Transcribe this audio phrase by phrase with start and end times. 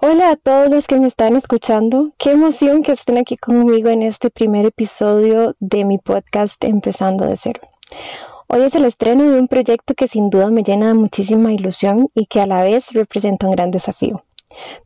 [0.00, 2.12] Hola a todos los que me están escuchando.
[2.18, 7.36] Qué emoción que estén aquí conmigo en este primer episodio de mi podcast Empezando de
[7.36, 7.62] cero.
[8.46, 12.10] Hoy es el estreno de un proyecto que sin duda me llena de muchísima ilusión
[12.14, 14.22] y que a la vez representa un gran desafío.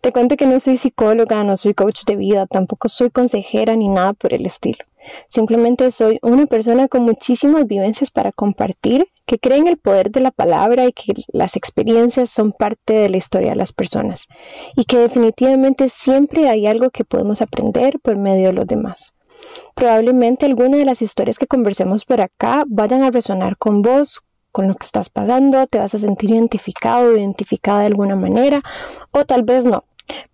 [0.00, 3.88] Te cuento que no soy psicóloga, no soy coach de vida, tampoco soy consejera ni
[3.88, 4.84] nada por el estilo.
[5.28, 10.20] Simplemente soy una persona con muchísimas vivencias para compartir, que cree en el poder de
[10.20, 14.26] la palabra y que las experiencias son parte de la historia de las personas
[14.76, 19.14] y que definitivamente siempre hay algo que podemos aprender por medio de los demás.
[19.74, 24.68] Probablemente algunas de las historias que conversemos por acá vayan a resonar con vos, con
[24.68, 28.62] lo que estás pasando, te vas a sentir identificado identificada de alguna manera,
[29.10, 29.84] o tal vez no.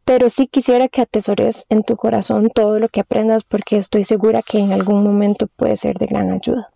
[0.04, 4.42] Pero sí quisiera que atesores en tu corazón todo lo que aprendas porque estoy segura
[4.42, 6.70] que en algún momento puede ser de gran ayuda.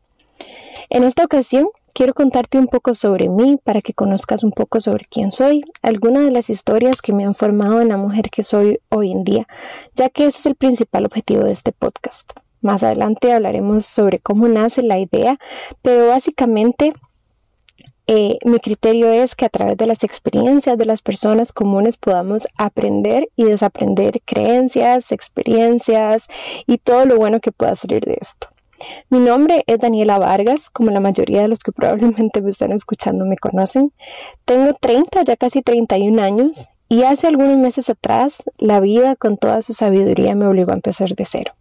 [0.90, 5.06] En esta ocasión quiero contarte un poco sobre mí para que conozcas un poco sobre
[5.06, 8.78] quién soy, algunas de las historias que me han formado en la mujer que soy
[8.90, 9.46] hoy en día,
[9.94, 12.32] ya que ese es el principal objetivo de este podcast.
[12.60, 15.38] Más adelante hablaremos sobre cómo nace la idea,
[15.82, 16.92] pero básicamente
[18.14, 22.46] eh, mi criterio es que a través de las experiencias de las personas comunes podamos
[22.58, 26.26] aprender y desaprender creencias, experiencias
[26.66, 28.48] y todo lo bueno que pueda salir de esto.
[29.08, 33.24] Mi nombre es Daniela Vargas, como la mayoría de los que probablemente me están escuchando
[33.24, 33.94] me conocen.
[34.44, 39.62] Tengo 30, ya casi 31 años y hace algunos meses atrás la vida con toda
[39.62, 41.54] su sabiduría me obligó a empezar de cero.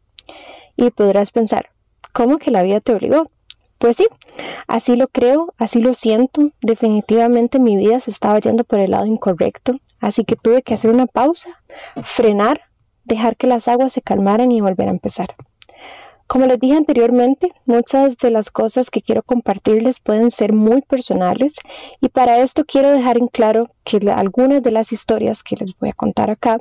[0.75, 1.69] Y podrás pensar,
[2.11, 3.31] ¿cómo que la vida te obligó?
[3.81, 4.07] Pues sí,
[4.67, 6.51] así lo creo, así lo siento.
[6.61, 10.91] Definitivamente mi vida se estaba yendo por el lado incorrecto, así que tuve que hacer
[10.91, 11.59] una pausa,
[12.03, 12.61] frenar,
[13.05, 15.35] dejar que las aguas se calmaran y volver a empezar.
[16.27, 21.55] Como les dije anteriormente, muchas de las cosas que quiero compartirles pueden ser muy personales
[22.01, 25.89] y para esto quiero dejar en claro que algunas de las historias que les voy
[25.89, 26.59] a contar acá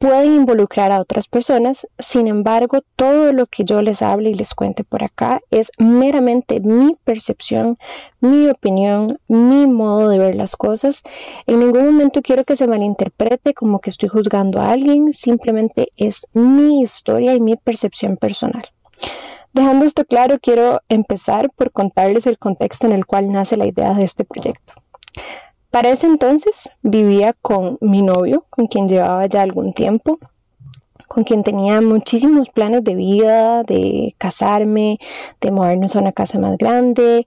[0.00, 4.54] pueden involucrar a otras personas, sin embargo, todo lo que yo les hable y les
[4.54, 7.76] cuente por acá es meramente mi percepción,
[8.18, 11.02] mi opinión, mi modo de ver las cosas.
[11.46, 16.26] En ningún momento quiero que se malinterprete como que estoy juzgando a alguien, simplemente es
[16.32, 18.62] mi historia y mi percepción personal.
[19.52, 23.92] Dejando esto claro, quiero empezar por contarles el contexto en el cual nace la idea
[23.92, 24.72] de este proyecto.
[25.70, 30.18] Para ese entonces vivía con mi novio, con quien llevaba ya algún tiempo,
[31.06, 34.98] con quien tenía muchísimos planes de vida, de casarme,
[35.40, 37.24] de movernos a una casa más grande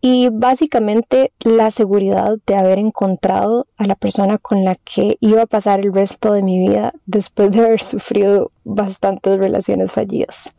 [0.00, 5.46] y básicamente la seguridad de haber encontrado a la persona con la que iba a
[5.46, 10.54] pasar el resto de mi vida después de haber sufrido bastantes relaciones fallidas.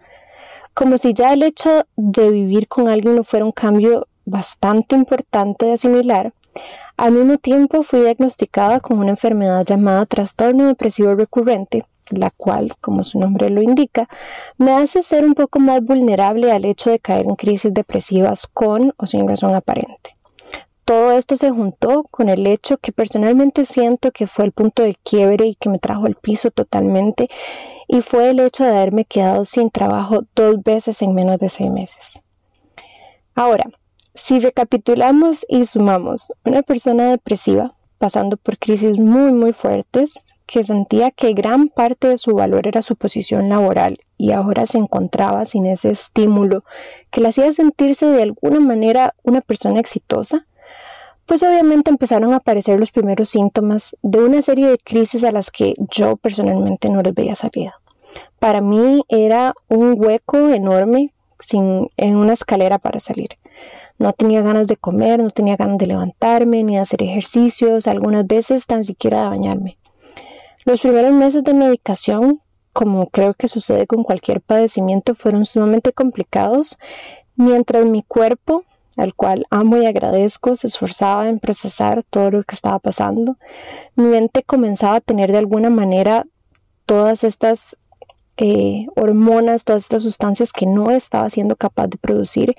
[0.74, 5.68] Como si ya el hecho de vivir con alguien no fuera un cambio bastante importante
[5.68, 6.34] de asimilar,
[6.98, 13.04] al mismo tiempo fui diagnosticada con una enfermedad llamada trastorno depresivo recurrente, la cual, como
[13.04, 14.08] su nombre lo indica,
[14.58, 18.94] me hace ser un poco más vulnerable al hecho de caer en crisis depresivas con
[18.98, 20.16] o sin razón aparente.
[20.86, 24.96] Todo esto se juntó con el hecho que personalmente siento que fue el punto de
[24.96, 27.30] quiebre y que me trajo al piso totalmente,
[27.88, 31.70] y fue el hecho de haberme quedado sin trabajo dos veces en menos de seis
[31.70, 32.22] meses.
[33.36, 33.66] Ahora,
[34.18, 41.12] si recapitulamos y sumamos, una persona depresiva pasando por crisis muy muy fuertes, que sentía
[41.12, 45.66] que gran parte de su valor era su posición laboral y ahora se encontraba sin
[45.66, 46.64] ese estímulo
[47.12, 50.46] que le hacía sentirse de alguna manera una persona exitosa,
[51.26, 55.52] pues obviamente empezaron a aparecer los primeros síntomas de una serie de crisis a las
[55.52, 57.80] que yo personalmente no les veía salida.
[58.40, 63.38] Para mí era un hueco enorme sin, en una escalera para salir.
[64.00, 68.28] No tenía ganas de comer, no tenía ganas de levantarme, ni de hacer ejercicios, algunas
[68.28, 69.78] veces tan siquiera de bañarme.
[70.66, 72.42] Los primeros meses de medicación,
[72.74, 76.78] como creo que sucede con cualquier padecimiento, fueron sumamente complicados,
[77.36, 78.66] mientras mi cuerpo,
[78.98, 83.38] al cual amo y agradezco, se esforzaba en procesar todo lo que estaba pasando,
[83.96, 86.26] mi mente comenzaba a tener de alguna manera
[86.86, 87.78] todas estas
[88.38, 92.56] eh, hormonas, todas estas sustancias que no estaba siendo capaz de producir.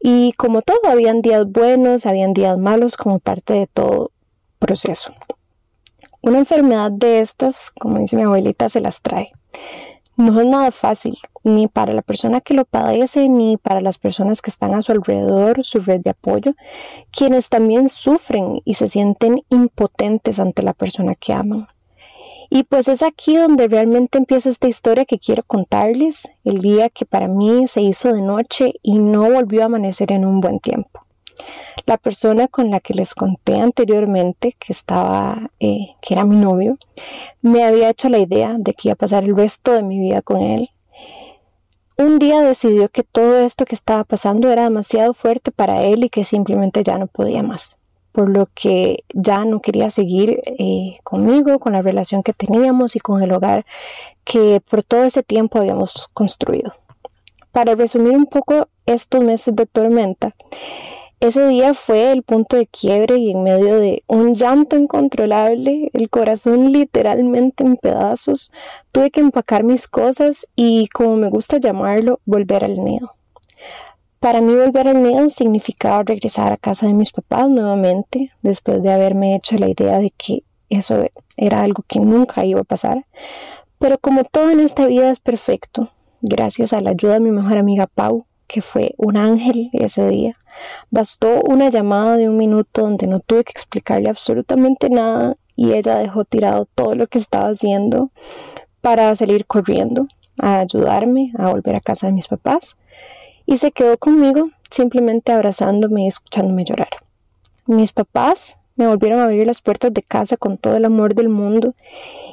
[0.00, 4.12] Y como todo, habían días buenos, habían días malos como parte de todo
[4.58, 5.12] proceso.
[6.22, 9.32] Una enfermedad de estas, como dice mi abuelita, se las trae.
[10.16, 14.40] No es nada fácil, ni para la persona que lo padece, ni para las personas
[14.40, 16.54] que están a su alrededor, su red de apoyo,
[17.10, 21.66] quienes también sufren y se sienten impotentes ante la persona que aman.
[22.50, 27.04] Y pues es aquí donde realmente empieza esta historia que quiero contarles, el día que
[27.04, 31.04] para mí se hizo de noche y no volvió a amanecer en un buen tiempo.
[31.86, 36.78] La persona con la que les conté anteriormente, que estaba, eh, que era mi novio,
[37.42, 40.22] me había hecho la idea de que iba a pasar el resto de mi vida
[40.22, 40.70] con él.
[41.98, 46.10] Un día decidió que todo esto que estaba pasando era demasiado fuerte para él y
[46.10, 47.78] que simplemente ya no podía más
[48.16, 52.98] por lo que ya no quería seguir eh, conmigo, con la relación que teníamos y
[52.98, 53.66] con el hogar
[54.24, 56.72] que por todo ese tiempo habíamos construido.
[57.52, 60.34] Para resumir un poco estos meses de tormenta,
[61.20, 66.08] ese día fue el punto de quiebre y en medio de un llanto incontrolable, el
[66.08, 68.50] corazón literalmente en pedazos,
[68.92, 73.15] tuve que empacar mis cosas y, como me gusta llamarlo, volver al nido.
[74.20, 78.92] Para mí volver al nido significaba regresar a casa de mis papás nuevamente, después de
[78.92, 81.04] haberme hecho la idea de que eso
[81.36, 83.04] era algo que nunca iba a pasar.
[83.78, 85.90] Pero como todo en esta vida es perfecto,
[86.22, 90.34] gracias a la ayuda de mi mejor amiga Pau, que fue un ángel ese día,
[90.90, 95.96] bastó una llamada de un minuto donde no tuve que explicarle absolutamente nada y ella
[95.96, 98.10] dejó tirado todo lo que estaba haciendo
[98.80, 100.06] para salir corriendo
[100.38, 102.76] a ayudarme a volver a casa de mis papás
[103.46, 106.90] y se quedó conmigo simplemente abrazándome y escuchándome llorar.
[107.66, 111.28] Mis papás me volvieron a abrir las puertas de casa con todo el amor del
[111.28, 111.74] mundo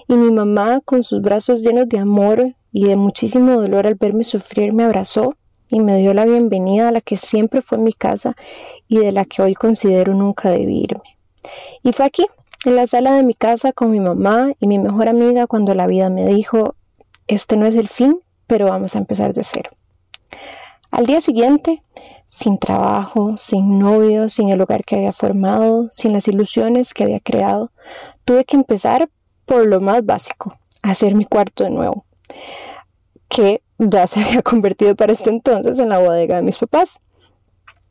[0.07, 4.23] y mi mamá con sus brazos llenos de amor y de muchísimo dolor al verme
[4.23, 5.35] sufrir me abrazó
[5.69, 8.35] y me dio la bienvenida a la que siempre fue mi casa
[8.87, 11.17] y de la que hoy considero nunca debí irme.
[11.81, 12.25] Y fue aquí,
[12.65, 15.87] en la sala de mi casa con mi mamá y mi mejor amiga cuando la
[15.87, 16.75] vida me dijo,
[17.27, 19.71] este no es el fin, pero vamos a empezar de cero.
[20.93, 21.81] Al día siguiente,
[22.27, 27.19] sin trabajo, sin novio, sin el hogar que había formado, sin las ilusiones que había
[27.19, 27.71] creado,
[28.25, 29.09] tuve que empezar
[29.47, 32.05] por lo más básico, hacer mi cuarto de nuevo,
[33.27, 36.99] que ya se había convertido para este entonces en la bodega de mis papás.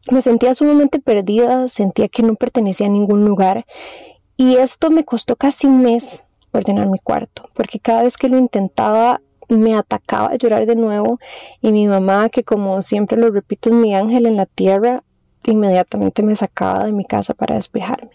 [0.08, 3.66] Me sentía sumamente perdida, sentía que no pertenecía a ningún lugar
[4.37, 8.38] y esto me costó casi un mes ordenar mi cuarto, porque cada vez que lo
[8.38, 11.19] intentaba me atacaba a llorar de nuevo.
[11.61, 15.03] Y mi mamá, que como siempre lo repito es mi ángel en la tierra,
[15.44, 18.11] inmediatamente me sacaba de mi casa para despejarme.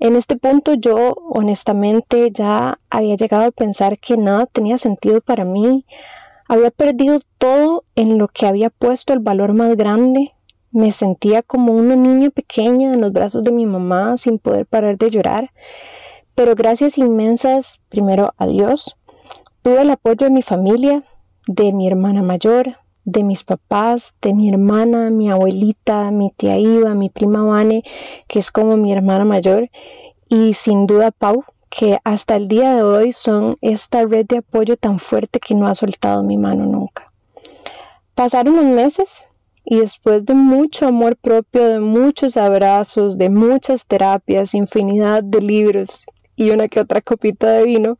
[0.00, 5.44] En este punto yo honestamente ya había llegado a pensar que nada tenía sentido para
[5.44, 5.86] mí,
[6.46, 10.34] había perdido todo en lo que había puesto el valor más grande,
[10.72, 14.98] me sentía como una niña pequeña en los brazos de mi mamá sin poder parar
[14.98, 15.52] de llorar,
[16.34, 18.96] pero gracias inmensas primero a Dios,
[19.64, 21.04] Tuve el apoyo de mi familia,
[21.46, 22.76] de mi hermana mayor,
[23.06, 27.82] de mis papás, de mi hermana, mi abuelita, mi tía Iva, mi prima Vane,
[28.28, 29.70] que es como mi hermana mayor,
[30.28, 34.76] y sin duda Pau, que hasta el día de hoy son esta red de apoyo
[34.76, 37.06] tan fuerte que no ha soltado mi mano nunca.
[38.14, 39.24] Pasaron unos meses
[39.64, 46.04] y después de mucho amor propio, de muchos abrazos, de muchas terapias, infinidad de libros
[46.36, 47.98] y una que otra copita de vino,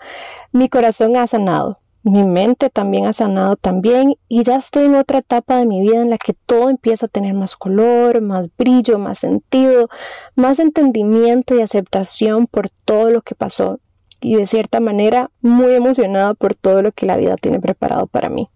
[0.52, 1.80] mi corazón ha sanado.
[2.02, 6.02] Mi mente también ha sanado también y ya estoy en otra etapa de mi vida
[6.02, 9.88] en la que todo empieza a tener más color, más brillo, más sentido,
[10.34, 13.80] más entendimiento y aceptación por todo lo que pasó
[14.20, 18.28] y de cierta manera muy emocionada por todo lo que la vida tiene preparado para
[18.28, 18.50] mí.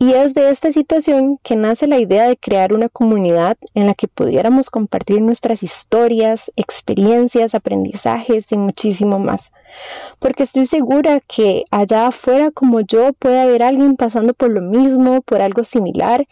[0.00, 3.94] Y es de esta situación que nace la idea de crear una comunidad en la
[3.94, 9.50] que pudiéramos compartir nuestras historias, experiencias, aprendizajes y muchísimo más.
[10.20, 15.20] Porque estoy segura que allá afuera como yo puede haber alguien pasando por lo mismo,
[15.22, 16.28] por algo similar.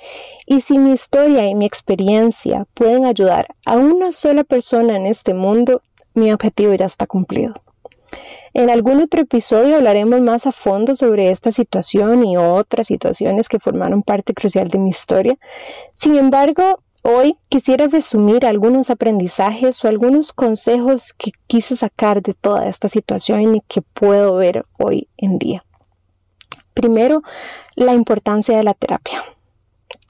[0.47, 5.35] Y si mi historia y mi experiencia pueden ayudar a una sola persona en este
[5.35, 5.83] mundo,
[6.15, 7.55] mi objetivo ya está cumplido.
[8.59, 13.59] En algún otro episodio hablaremos más a fondo sobre esta situación y otras situaciones que
[13.59, 15.37] formaron parte crucial de mi historia.
[15.93, 22.67] Sin embargo, hoy quisiera resumir algunos aprendizajes o algunos consejos que quise sacar de toda
[22.67, 25.63] esta situación y que puedo ver hoy en día.
[26.73, 27.23] Primero,
[27.75, 29.23] la importancia de la terapia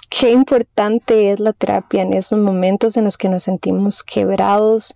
[0.08, 4.94] qué importante es la terapia en esos momentos en los que nos sentimos quebrados,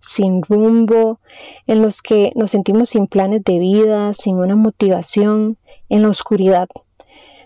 [0.00, 1.20] sin rumbo,
[1.66, 5.56] en los que nos sentimos sin planes de vida, sin una motivación,
[5.88, 6.68] en la oscuridad.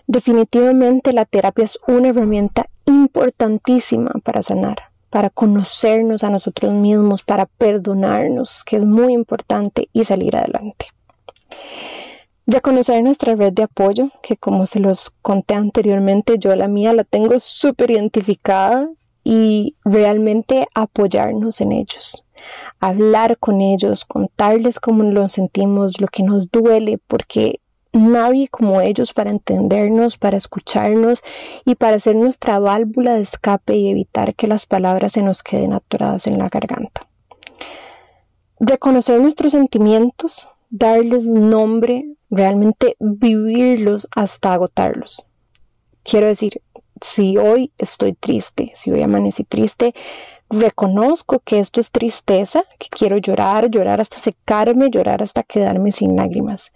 [0.07, 4.77] Definitivamente la terapia es una herramienta importantísima para sanar,
[5.09, 10.87] para conocernos a nosotros mismos, para perdonarnos, que es muy importante y salir adelante.
[12.47, 16.93] De conocer nuestra red de apoyo, que como se los conté anteriormente, yo la mía
[16.93, 18.89] la tengo súper identificada
[19.25, 22.23] y realmente apoyarnos en ellos,
[22.79, 27.59] hablar con ellos, contarles cómo nos sentimos, lo que nos duele, porque
[27.91, 31.23] nadie como ellos para entendernos, para escucharnos
[31.65, 35.73] y para ser nuestra válvula de escape y evitar que las palabras se nos queden
[35.73, 37.09] atoradas en la garganta.
[38.57, 45.25] Reconocer nuestros sentimientos, darles nombre, realmente vivirlos hasta agotarlos.
[46.03, 46.61] Quiero decir,
[47.01, 49.93] si hoy estoy triste, si hoy amanecí triste,
[50.49, 56.15] reconozco que esto es tristeza, que quiero llorar, llorar hasta secarme, llorar hasta quedarme sin
[56.15, 56.71] lágrimas,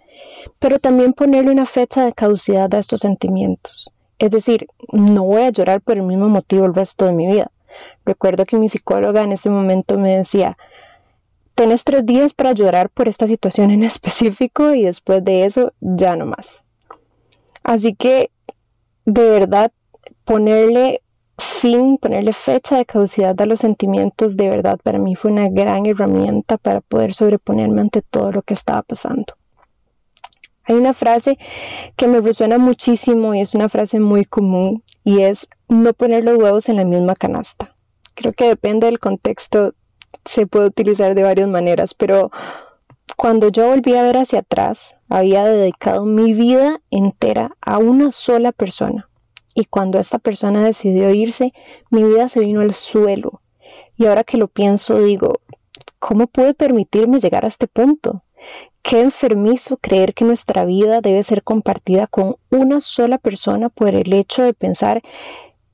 [0.58, 3.90] pero también ponerle una fecha de caducidad a estos sentimientos.
[4.18, 7.50] Es decir, no voy a llorar por el mismo motivo el resto de mi vida.
[8.04, 10.58] Recuerdo que mi psicóloga en ese momento me decía,
[11.62, 16.16] tenés tres días para llorar por esta situación en específico y después de eso ya
[16.16, 16.64] no más.
[17.62, 18.32] Así que
[19.04, 19.70] de verdad
[20.24, 21.02] ponerle
[21.38, 25.86] fin, ponerle fecha de caducidad a los sentimientos, de verdad para mí fue una gran
[25.86, 29.34] herramienta para poder sobreponerme ante todo lo que estaba pasando.
[30.64, 31.38] Hay una frase
[31.94, 36.38] que me resuena muchísimo y es una frase muy común y es no poner los
[36.38, 37.76] huevos en la misma canasta.
[38.14, 39.74] Creo que depende del contexto,
[40.24, 42.30] se puede utilizar de varias maneras, pero
[43.16, 48.52] cuando yo volví a ver hacia atrás, había dedicado mi vida entera a una sola
[48.52, 49.08] persona,
[49.54, 51.52] y cuando esta persona decidió irse,
[51.90, 53.42] mi vida se vino al suelo.
[53.96, 55.40] Y ahora que lo pienso, digo,
[55.98, 58.24] ¿cómo pude permitirme llegar a este punto?
[58.82, 64.12] Qué enfermizo creer que nuestra vida debe ser compartida con una sola persona por el
[64.12, 65.02] hecho de pensar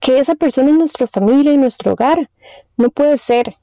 [0.00, 2.30] que esa persona es nuestra familia y nuestro hogar.
[2.76, 3.56] No puede ser.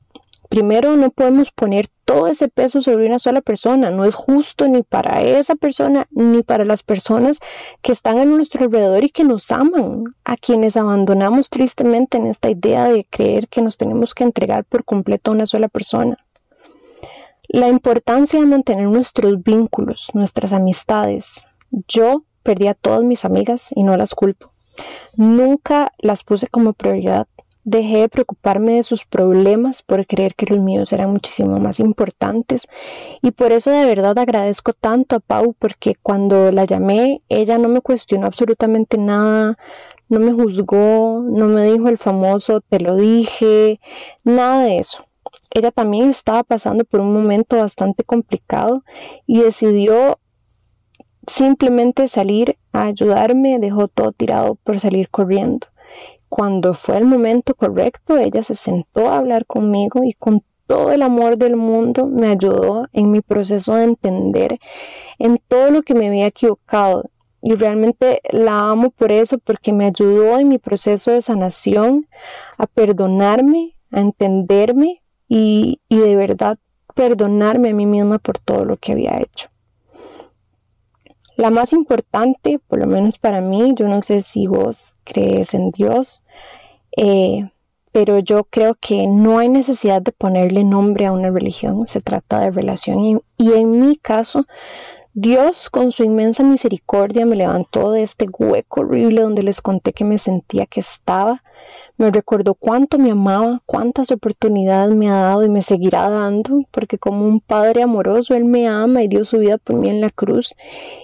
[0.50, 3.90] Primero, no podemos poner todo ese peso sobre una sola persona.
[3.90, 7.40] No es justo ni para esa persona ni para las personas
[7.82, 12.50] que están a nuestro alrededor y que nos aman, a quienes abandonamos tristemente en esta
[12.50, 16.18] idea de creer que nos tenemos que entregar por completo a una sola persona.
[17.48, 21.48] La importancia de mantener nuestros vínculos, nuestras amistades.
[21.88, 24.50] Yo perdí a todas mis amigas y no las culpo.
[25.18, 27.28] Nunca las puse como prioridad
[27.68, 32.68] Dejé de preocuparme de sus problemas por creer que los míos eran muchísimo más importantes
[33.24, 37.68] y por eso de verdad agradezco tanto a Pau porque cuando la llamé ella no
[37.68, 39.58] me cuestionó absolutamente nada,
[40.10, 43.80] no me juzgó, no me dijo el famoso te lo dije,
[44.24, 45.06] nada de eso.
[45.50, 48.84] Ella también estaba pasando por un momento bastante complicado
[49.26, 50.20] y decidió
[51.28, 55.68] simplemente salir a ayudarme, dejó todo tirado por salir corriendo.
[56.30, 61.02] Cuando fue el momento correcto, ella se sentó a hablar conmigo y con todo el
[61.02, 64.60] amor del mundo me ayudó en mi proceso de entender
[65.20, 67.10] en todo lo que me había equivocado.
[67.42, 72.08] Y realmente la amo por eso, porque me ayudó en mi proceso de sanación
[72.58, 76.58] a perdonarme, a entenderme y, de verdad
[76.96, 79.50] perdonarme a mí misma por todo lo que había hecho.
[81.38, 85.72] La más importante, por lo menos para mí, yo no sé si vos crees en
[85.72, 86.24] Dios,
[86.96, 87.50] eh,
[87.92, 92.40] pero yo creo que no hay necesidad de ponerle nombre a una religión, se trata
[92.40, 94.46] de relación y, y en mi caso
[95.18, 100.04] Dios, con su inmensa misericordia, me levantó de este hueco horrible donde les conté que
[100.04, 101.42] me sentía que estaba.
[101.96, 106.98] Me recordó cuánto me amaba, cuántas oportunidades me ha dado y me seguirá dando, porque
[106.98, 110.10] como un padre amoroso, Él me ama y dio su vida por mí en la
[110.10, 110.54] cruz.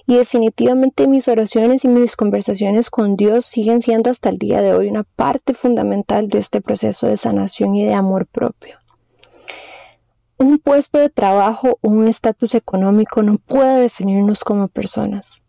[0.06, 4.74] Y definitivamente mis oraciones y mis conversaciones con Dios siguen siendo hasta el día de
[4.74, 8.81] hoy una parte fundamental de este proceso de sanación y de amor propio.
[10.42, 15.44] Un puesto de trabajo o un estatus económico no puede definirnos como personas.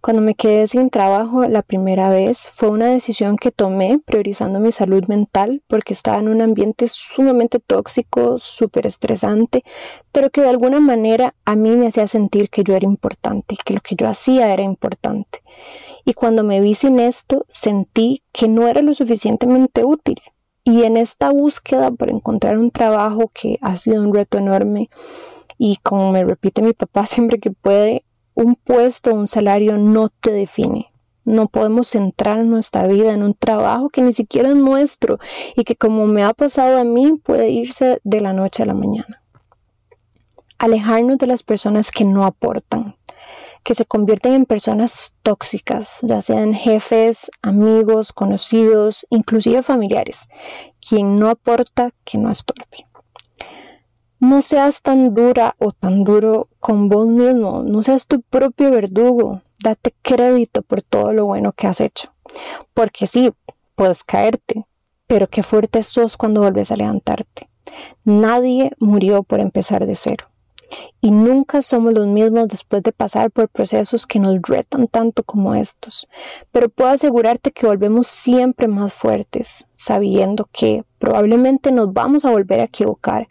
[0.00, 4.72] Cuando me quedé sin trabajo la primera vez fue una decisión que tomé priorizando mi
[4.72, 9.64] salud mental porque estaba en un ambiente sumamente tóxico, súper estresante,
[10.12, 13.74] pero que de alguna manera a mí me hacía sentir que yo era importante, que
[13.74, 15.42] lo que yo hacía era importante.
[16.06, 20.16] Y cuando me vi sin esto, sentí que no era lo suficientemente útil
[20.68, 24.90] y en esta búsqueda por encontrar un trabajo que ha sido un reto enorme
[25.56, 30.30] y como me repite mi papá siempre que puede, un puesto, un salario no te
[30.30, 30.92] define.
[31.24, 35.18] No podemos centrar nuestra vida en un trabajo que ni siquiera es nuestro
[35.56, 38.74] y que como me ha pasado a mí puede irse de la noche a la
[38.74, 39.22] mañana.
[40.58, 42.94] Alejarnos de las personas que no aportan,
[43.62, 50.28] que se convierten en personas tóxicas, ya sean jefes, amigos, conocidos, inclusive familiares.
[50.80, 52.86] Quien no aporta, que no estorbe.
[54.20, 59.42] No seas tan dura o tan duro con vos mismo, no seas tu propio verdugo,
[59.62, 62.12] date crédito por todo lo bueno que has hecho.
[62.74, 63.32] Porque sí,
[63.76, 64.66] puedes caerte,
[65.06, 67.48] pero qué fuerte sos cuando vuelves a levantarte.
[68.04, 70.26] Nadie murió por empezar de cero.
[71.00, 75.54] Y nunca somos los mismos después de pasar por procesos que nos retan tanto como
[75.54, 76.08] estos.
[76.52, 82.60] Pero puedo asegurarte que volvemos siempre más fuertes, sabiendo que probablemente nos vamos a volver
[82.60, 83.28] a equivocar,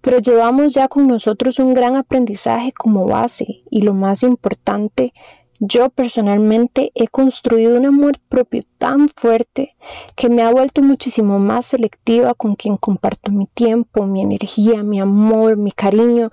[0.00, 5.12] pero llevamos ya con nosotros un gran aprendizaje como base y lo más importante,
[5.60, 9.76] yo personalmente he construido un amor propio tan fuerte
[10.14, 15.00] que me ha vuelto muchísimo más selectiva con quien comparto mi tiempo, mi energía, mi
[15.00, 16.30] amor, mi cariño,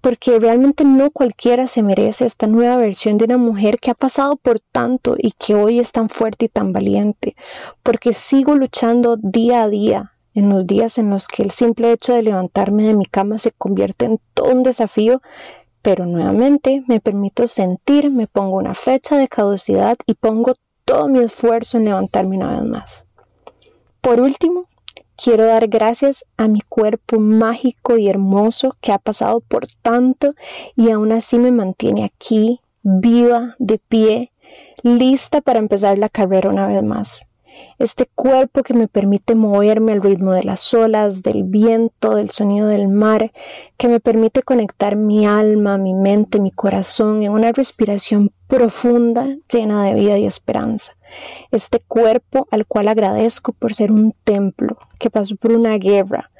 [0.00, 4.36] porque realmente no cualquiera se merece esta nueva versión de una mujer que ha pasado
[4.36, 7.36] por tanto y que hoy es tan fuerte y tan valiente,
[7.82, 12.12] porque sigo luchando día a día en los días en los que el simple hecho
[12.12, 15.22] de levantarme de mi cama se convierte en todo un desafío
[15.86, 21.20] pero nuevamente me permito sentir, me pongo una fecha de caducidad y pongo todo mi
[21.20, 23.06] esfuerzo en levantarme una vez más.
[24.00, 24.64] Por último,
[25.14, 30.34] quiero dar gracias a mi cuerpo mágico y hermoso que ha pasado por tanto
[30.74, 34.32] y aún así me mantiene aquí, viva, de pie,
[34.82, 37.26] lista para empezar la carrera una vez más
[37.78, 42.68] este cuerpo que me permite moverme al ritmo de las olas, del viento, del sonido
[42.68, 43.32] del mar,
[43.76, 49.84] que me permite conectar mi alma, mi mente, mi corazón en una respiración profunda, llena
[49.84, 50.96] de vida y esperanza.
[51.50, 56.30] Este cuerpo al cual agradezco por ser un templo que pasó por una guerra,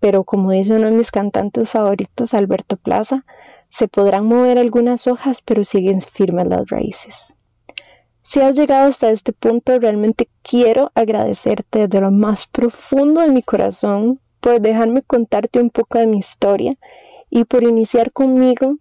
[0.00, 3.24] pero como dice uno de mis cantantes favoritos, Alberto Plaza,
[3.68, 7.35] se podrán mover algunas hojas, pero siguen firmes las raíces.
[8.26, 13.40] Si has llegado hasta este punto, realmente quiero agradecerte de lo más profundo de mi
[13.40, 16.74] corazón por dejarme contarte un poco de mi historia
[17.30, 18.78] y por iniciar conmigo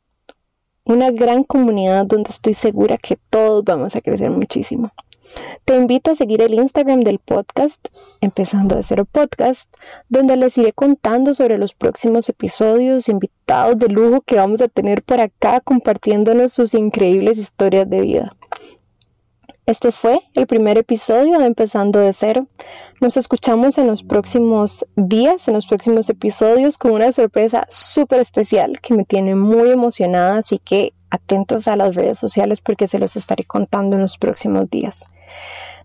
[0.84, 4.92] una gran comunidad donde estoy segura que todos vamos a crecer muchísimo.
[5.64, 7.90] Te invito a seguir el Instagram del podcast,
[8.22, 9.72] empezando de cero podcast,
[10.10, 15.04] donde les iré contando sobre los próximos episodios, invitados de lujo que vamos a tener
[15.04, 18.36] por acá compartiéndonos sus increíbles historias de vida.
[19.68, 22.46] Este fue el primer episodio de Empezando de Cero.
[23.02, 28.80] Nos escuchamos en los próximos días, en los próximos episodios, con una sorpresa súper especial
[28.80, 33.16] que me tiene muy emocionada, así que atentos a las redes sociales porque se los
[33.16, 35.10] estaré contando en los próximos días.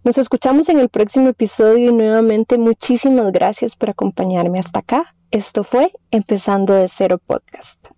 [0.04, 5.14] Nos escuchamos en el próximo episodio y nuevamente muchísimas gracias por acompañarme hasta acá.
[5.31, 7.88] Esto fue Empezando de Cero Podcast.